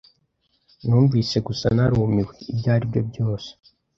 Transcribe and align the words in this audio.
Numvise 0.85 1.37
gusa 1.47 1.65
narumiwe. 1.75 2.33
Ibyo 2.51 2.69
aribyo 2.75 3.01
byose. 3.09 3.49